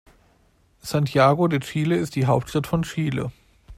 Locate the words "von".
2.65-2.81